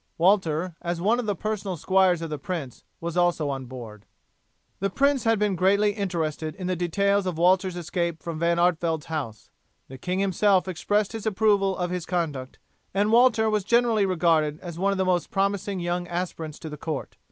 Walter, 0.17 0.75
as 0.81 0.99
one 0.99 1.19
of 1.19 1.27
the 1.27 1.35
personal 1.35 1.77
squires 1.77 2.23
of 2.23 2.31
the 2.31 2.39
prince, 2.39 2.83
was 2.99 3.15
also 3.15 3.51
on 3.51 3.67
board. 3.67 4.07
The 4.79 4.89
prince 4.89 5.25
had 5.25 5.37
been 5.37 5.55
greatly 5.55 5.91
interested 5.91 6.55
in 6.55 6.65
the 6.65 6.75
details 6.75 7.27
of 7.27 7.37
Walter's 7.37 7.75
escape 7.77 8.23
from 8.23 8.39
Van 8.39 8.57
Artevelde's 8.57 9.05
house, 9.09 9.51
the 9.89 9.99
king 9.99 10.17
himself 10.17 10.67
expressed 10.67 11.11
his 11.11 11.27
approval 11.27 11.77
of 11.77 11.91
his 11.91 12.07
conduct, 12.07 12.57
and 12.95 13.11
Walter 13.11 13.47
was 13.47 13.63
generally 13.63 14.07
regarded 14.07 14.59
as 14.61 14.79
one 14.79 14.91
of 14.91 14.97
the 14.97 15.05
most 15.05 15.29
promising 15.29 15.79
young 15.79 16.07
aspirants 16.07 16.57
to 16.57 16.69
the 16.69 16.77
court. 16.77 17.15